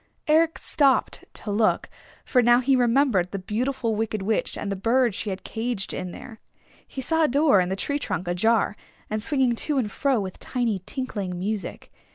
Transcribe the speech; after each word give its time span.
Eric 0.25 0.57
stopped 0.57 1.25
to 1.35 1.51
look, 1.51 1.87
for 2.25 2.41
now 2.41 2.59
he 2.59 2.75
remembered 2.75 3.29
the 3.29 3.37
Beautiful 3.37 3.93
Wicked 3.95 4.23
Witch 4.23 4.57
and 4.57 4.71
the 4.71 4.75
bird 4.81 5.13
she 5.13 5.29
had 5.29 5.43
caged 5.43 5.93
in 5.93 6.09
there. 6.09 6.39
He 6.87 7.01
saw 7.01 7.23
a 7.23 7.27
door 7.27 7.61
in 7.61 7.69
the 7.69 7.75
tree 7.75 7.99
trunk 7.99 8.27
ajar, 8.27 8.75
and 9.11 9.21
swinging 9.21 9.55
to 9.57 9.77
and 9.77 9.91
fro 9.91 10.19
with 10.19 10.39
tiny 10.39 10.79
tinkling 10.87 11.37
music. 11.37 11.91